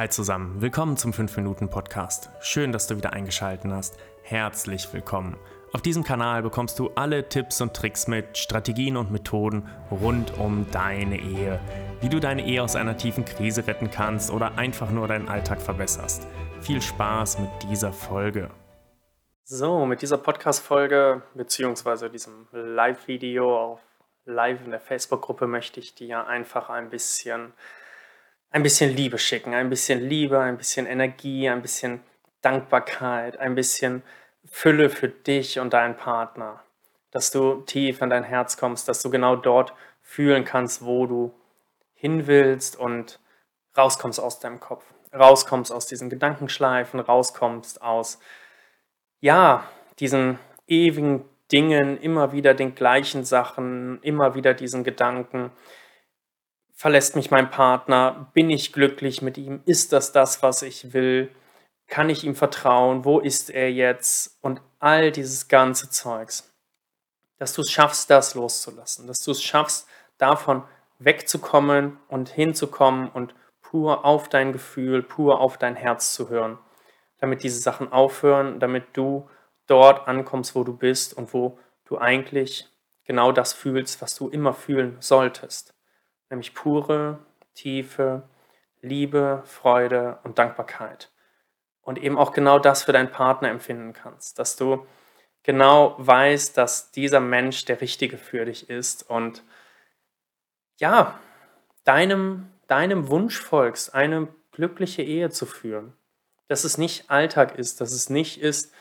Hi 0.00 0.08
zusammen, 0.08 0.62
willkommen 0.62 0.96
zum 0.96 1.12
5-Minuten-Podcast. 1.12 2.30
Schön, 2.40 2.72
dass 2.72 2.86
du 2.86 2.96
wieder 2.96 3.12
eingeschaltet 3.12 3.70
hast. 3.70 3.98
Herzlich 4.22 4.90
willkommen. 4.94 5.36
Auf 5.74 5.82
diesem 5.82 6.04
Kanal 6.04 6.42
bekommst 6.42 6.78
du 6.78 6.88
alle 6.94 7.28
Tipps 7.28 7.60
und 7.60 7.74
Tricks 7.74 8.08
mit, 8.08 8.38
Strategien 8.38 8.96
und 8.96 9.10
Methoden 9.10 9.68
rund 9.90 10.38
um 10.38 10.64
deine 10.70 11.20
Ehe. 11.20 11.60
Wie 12.00 12.08
du 12.08 12.18
deine 12.18 12.46
Ehe 12.46 12.62
aus 12.62 12.76
einer 12.76 12.96
tiefen 12.96 13.26
Krise 13.26 13.66
retten 13.66 13.90
kannst 13.90 14.30
oder 14.30 14.56
einfach 14.56 14.90
nur 14.90 15.06
deinen 15.06 15.28
Alltag 15.28 15.60
verbesserst. 15.60 16.26
Viel 16.62 16.80
Spaß 16.80 17.38
mit 17.38 17.50
dieser 17.64 17.92
Folge. 17.92 18.48
So, 19.44 19.84
mit 19.84 20.00
dieser 20.00 20.16
Podcast-Folge 20.16 21.20
bzw. 21.34 22.08
diesem 22.08 22.48
Live-Video 22.52 23.54
auf 23.54 23.80
Live 24.24 24.64
in 24.64 24.70
der 24.70 24.80
Facebook-Gruppe 24.80 25.46
möchte 25.46 25.78
ich 25.78 25.94
dir 25.94 26.26
einfach 26.26 26.70
ein 26.70 26.88
bisschen 26.88 27.52
ein 28.50 28.62
bisschen 28.62 28.94
Liebe 28.94 29.18
schicken, 29.18 29.54
ein 29.54 29.70
bisschen 29.70 30.00
Liebe, 30.00 30.38
ein 30.40 30.58
bisschen 30.58 30.86
Energie, 30.86 31.48
ein 31.48 31.62
bisschen 31.62 32.00
Dankbarkeit, 32.42 33.38
ein 33.38 33.54
bisschen 33.54 34.02
Fülle 34.50 34.90
für 34.90 35.08
dich 35.08 35.58
und 35.58 35.72
deinen 35.72 35.96
Partner. 35.96 36.62
Dass 37.10 37.30
du 37.30 37.62
tief 37.62 38.02
in 38.02 38.10
dein 38.10 38.24
Herz 38.24 38.56
kommst, 38.56 38.88
dass 38.88 39.02
du 39.02 39.10
genau 39.10 39.36
dort 39.36 39.72
fühlen 40.02 40.44
kannst, 40.44 40.84
wo 40.84 41.06
du 41.06 41.34
hin 41.94 42.26
willst 42.26 42.76
und 42.76 43.20
rauskommst 43.76 44.20
aus 44.20 44.40
deinem 44.40 44.58
Kopf, 44.58 44.84
rauskommst 45.14 45.72
aus 45.72 45.86
diesen 45.86 46.10
Gedankenschleifen, 46.10 46.98
rauskommst 46.98 47.82
aus, 47.82 48.18
ja, 49.20 49.64
diesen 49.98 50.38
ewigen 50.66 51.24
Dingen, 51.52 51.98
immer 52.00 52.32
wieder 52.32 52.54
den 52.54 52.74
gleichen 52.74 53.24
Sachen, 53.24 54.00
immer 54.02 54.34
wieder 54.34 54.54
diesen 54.54 54.82
Gedanken, 54.82 55.50
verlässt 56.80 57.14
mich 57.14 57.30
mein 57.30 57.50
Partner? 57.50 58.30
Bin 58.32 58.48
ich 58.48 58.72
glücklich 58.72 59.20
mit 59.20 59.36
ihm? 59.36 59.60
Ist 59.66 59.92
das 59.92 60.12
das, 60.12 60.42
was 60.42 60.62
ich 60.62 60.94
will? 60.94 61.30
Kann 61.88 62.08
ich 62.08 62.24
ihm 62.24 62.34
vertrauen? 62.34 63.04
Wo 63.04 63.20
ist 63.20 63.50
er 63.50 63.70
jetzt? 63.70 64.38
Und 64.40 64.62
all 64.78 65.12
dieses 65.12 65.48
ganze 65.48 65.90
Zeugs. 65.90 66.50
Dass 67.36 67.52
du 67.52 67.60
es 67.60 67.70
schaffst, 67.70 68.08
das 68.08 68.34
loszulassen. 68.34 69.06
Dass 69.06 69.22
du 69.22 69.32
es 69.32 69.42
schaffst, 69.42 69.88
davon 70.16 70.62
wegzukommen 70.98 71.98
und 72.08 72.30
hinzukommen 72.30 73.10
und 73.10 73.34
pur 73.60 74.06
auf 74.06 74.30
dein 74.30 74.54
Gefühl, 74.54 75.02
pur 75.02 75.38
auf 75.38 75.58
dein 75.58 75.76
Herz 75.76 76.14
zu 76.14 76.30
hören. 76.30 76.56
Damit 77.18 77.42
diese 77.42 77.60
Sachen 77.60 77.92
aufhören, 77.92 78.58
damit 78.58 78.96
du 78.96 79.28
dort 79.66 80.08
ankommst, 80.08 80.54
wo 80.54 80.64
du 80.64 80.74
bist 80.74 81.12
und 81.12 81.34
wo 81.34 81.58
du 81.84 81.98
eigentlich 81.98 82.70
genau 83.04 83.32
das 83.32 83.52
fühlst, 83.52 84.00
was 84.00 84.14
du 84.14 84.30
immer 84.30 84.54
fühlen 84.54 84.96
solltest 85.00 85.74
nämlich 86.30 86.54
pure, 86.54 87.18
tiefe 87.54 88.22
Liebe, 88.80 89.42
Freude 89.44 90.18
und 90.24 90.38
Dankbarkeit. 90.38 91.10
Und 91.82 91.98
eben 91.98 92.18
auch 92.18 92.32
genau 92.32 92.58
das 92.58 92.84
für 92.84 92.92
deinen 92.92 93.10
Partner 93.10 93.50
empfinden 93.50 93.92
kannst, 93.92 94.38
dass 94.38 94.56
du 94.56 94.86
genau 95.42 95.94
weißt, 95.98 96.56
dass 96.56 96.92
dieser 96.92 97.20
Mensch 97.20 97.64
der 97.64 97.80
Richtige 97.80 98.16
für 98.16 98.44
dich 98.44 98.70
ist 98.70 99.08
und 99.08 99.42
ja, 100.78 101.18
deinem, 101.84 102.50
deinem 102.68 103.08
Wunsch 103.08 103.38
folgst, 103.38 103.94
eine 103.94 104.28
glückliche 104.52 105.02
Ehe 105.02 105.30
zu 105.30 105.46
führen. 105.46 105.92
Dass 106.48 106.64
es 106.64 106.78
nicht 106.78 107.10
Alltag 107.10 107.58
ist, 107.58 107.80
dass 107.80 107.92
es 107.92 108.10
nicht 108.10 108.40
ist, 108.40 108.72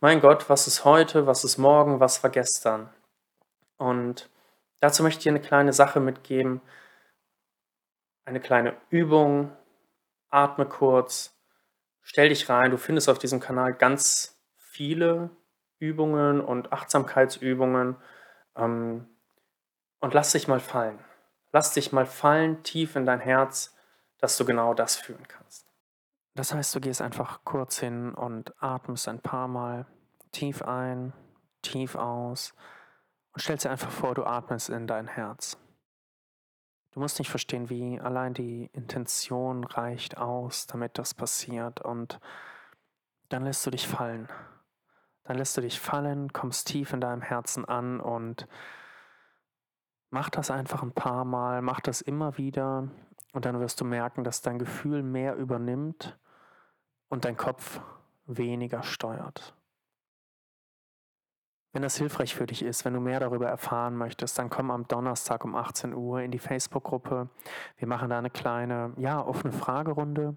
mein 0.00 0.20
Gott, 0.20 0.50
was 0.50 0.66
ist 0.66 0.84
heute, 0.84 1.26
was 1.26 1.44
ist 1.44 1.58
morgen, 1.58 2.00
was 2.00 2.22
war 2.22 2.30
gestern. 2.30 2.90
Und 3.78 4.28
dazu 4.80 5.02
möchte 5.02 5.18
ich 5.18 5.22
dir 5.24 5.30
eine 5.30 5.40
kleine 5.40 5.72
Sache 5.72 6.00
mitgeben, 6.00 6.60
eine 8.24 8.40
kleine 8.40 8.76
Übung. 8.90 9.52
Atme 10.30 10.66
kurz, 10.66 11.38
stell 12.02 12.28
dich 12.28 12.48
rein. 12.48 12.70
Du 12.70 12.76
findest 12.76 13.08
auf 13.08 13.18
diesem 13.18 13.40
Kanal 13.40 13.74
ganz 13.74 14.42
viele 14.56 15.30
Übungen 15.78 16.40
und 16.40 16.72
Achtsamkeitsübungen. 16.72 17.96
Ähm, 18.56 19.08
und 20.00 20.14
lass 20.14 20.32
dich 20.32 20.48
mal 20.48 20.60
fallen. 20.60 20.98
Lass 21.52 21.72
dich 21.72 21.92
mal 21.92 22.06
fallen 22.06 22.62
tief 22.62 22.96
in 22.96 23.06
dein 23.06 23.20
Herz, 23.20 23.76
dass 24.18 24.36
du 24.36 24.44
genau 24.44 24.74
das 24.74 24.96
fühlen 24.96 25.26
kannst. 25.28 25.66
Das 26.34 26.52
heißt, 26.52 26.74
du 26.74 26.80
gehst 26.80 27.00
einfach 27.00 27.44
kurz 27.44 27.78
hin 27.78 28.12
und 28.12 28.52
atmest 28.60 29.06
ein 29.06 29.20
paar 29.20 29.46
Mal 29.46 29.86
tief 30.32 30.62
ein, 30.62 31.12
tief 31.62 31.94
aus 31.94 32.54
und 33.32 33.40
stellst 33.40 33.64
dir 33.64 33.70
einfach 33.70 33.90
vor, 33.90 34.14
du 34.14 34.24
atmest 34.24 34.68
in 34.68 34.86
dein 34.86 35.06
Herz. 35.06 35.56
Du 36.94 37.00
musst 37.00 37.18
nicht 37.18 37.28
verstehen, 37.28 37.70
wie 37.70 37.98
allein 38.00 38.34
die 38.34 38.70
Intention 38.72 39.64
reicht 39.64 40.16
aus, 40.16 40.68
damit 40.68 40.96
das 40.96 41.12
passiert. 41.12 41.80
Und 41.80 42.20
dann 43.30 43.44
lässt 43.44 43.66
du 43.66 43.70
dich 43.72 43.88
fallen. 43.88 44.28
Dann 45.24 45.36
lässt 45.36 45.56
du 45.56 45.60
dich 45.60 45.80
fallen, 45.80 46.32
kommst 46.32 46.68
tief 46.68 46.92
in 46.92 47.00
deinem 47.00 47.20
Herzen 47.20 47.64
an 47.64 47.98
und 47.98 48.46
mach 50.10 50.30
das 50.30 50.52
einfach 50.52 50.84
ein 50.84 50.92
paar 50.92 51.24
Mal, 51.24 51.62
mach 51.62 51.80
das 51.80 52.00
immer 52.00 52.38
wieder 52.38 52.88
und 53.32 53.44
dann 53.44 53.58
wirst 53.58 53.80
du 53.80 53.84
merken, 53.84 54.22
dass 54.22 54.42
dein 54.42 54.60
Gefühl 54.60 55.02
mehr 55.02 55.34
übernimmt 55.34 56.16
und 57.08 57.24
dein 57.24 57.36
Kopf 57.36 57.80
weniger 58.26 58.84
steuert. 58.84 59.56
Wenn 61.74 61.82
das 61.82 61.96
hilfreich 61.96 62.36
für 62.36 62.46
dich 62.46 62.62
ist, 62.62 62.84
wenn 62.84 62.94
du 62.94 63.00
mehr 63.00 63.18
darüber 63.18 63.48
erfahren 63.48 63.96
möchtest, 63.96 64.38
dann 64.38 64.48
komm 64.48 64.70
am 64.70 64.86
Donnerstag 64.86 65.44
um 65.44 65.56
18 65.56 65.92
Uhr 65.92 66.20
in 66.20 66.30
die 66.30 66.38
Facebook-Gruppe. 66.38 67.28
Wir 67.78 67.88
machen 67.88 68.08
da 68.10 68.16
eine 68.16 68.30
kleine, 68.30 68.92
ja, 68.96 69.20
offene 69.20 69.52
Fragerunde, 69.52 70.36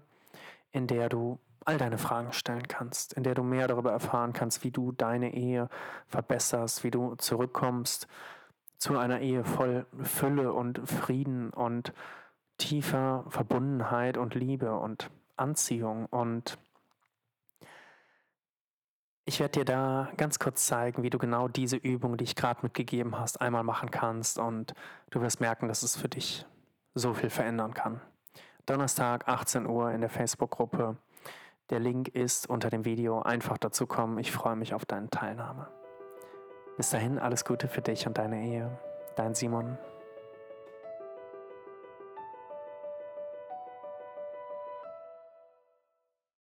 in 0.72 0.88
der 0.88 1.08
du 1.08 1.38
all 1.64 1.78
deine 1.78 1.96
Fragen 1.96 2.32
stellen 2.32 2.66
kannst, 2.66 3.12
in 3.12 3.22
der 3.22 3.36
du 3.36 3.44
mehr 3.44 3.68
darüber 3.68 3.92
erfahren 3.92 4.32
kannst, 4.32 4.64
wie 4.64 4.72
du 4.72 4.90
deine 4.90 5.32
Ehe 5.32 5.68
verbesserst, 6.08 6.82
wie 6.82 6.90
du 6.90 7.14
zurückkommst 7.14 8.08
zu 8.76 8.98
einer 8.98 9.20
Ehe 9.20 9.44
voll 9.44 9.86
Fülle 10.02 10.52
und 10.52 10.88
Frieden 10.88 11.50
und 11.50 11.92
tiefer 12.56 13.24
Verbundenheit 13.28 14.16
und 14.16 14.34
Liebe 14.34 14.76
und 14.76 15.08
Anziehung 15.36 16.06
und 16.06 16.58
ich 19.28 19.40
werde 19.40 19.60
dir 19.60 19.64
da 19.66 20.08
ganz 20.16 20.38
kurz 20.38 20.64
zeigen, 20.64 21.02
wie 21.02 21.10
du 21.10 21.18
genau 21.18 21.48
diese 21.48 21.76
Übung, 21.76 22.16
die 22.16 22.24
ich 22.24 22.34
gerade 22.34 22.60
mitgegeben 22.62 23.18
hast, 23.18 23.42
einmal 23.42 23.62
machen 23.62 23.90
kannst 23.90 24.38
und 24.38 24.72
du 25.10 25.20
wirst 25.20 25.40
merken, 25.40 25.68
dass 25.68 25.82
es 25.82 25.96
für 25.96 26.08
dich 26.08 26.46
so 26.94 27.12
viel 27.12 27.28
verändern 27.28 27.74
kann. 27.74 28.00
Donnerstag, 28.64 29.28
18 29.28 29.66
Uhr 29.66 29.92
in 29.92 30.00
der 30.00 30.08
Facebook-Gruppe. 30.08 30.96
Der 31.68 31.78
Link 31.78 32.08
ist 32.08 32.48
unter 32.48 32.70
dem 32.70 32.86
Video. 32.86 33.20
Einfach 33.20 33.58
dazu 33.58 33.86
kommen. 33.86 34.18
Ich 34.18 34.32
freue 34.32 34.56
mich 34.56 34.72
auf 34.72 34.86
deine 34.86 35.10
Teilnahme. 35.10 35.68
Bis 36.78 36.88
dahin 36.88 37.18
alles 37.18 37.44
Gute 37.44 37.68
für 37.68 37.82
dich 37.82 38.06
und 38.06 38.16
deine 38.16 38.42
Ehe. 38.42 38.78
Dein 39.14 39.34
Simon. 39.34 39.76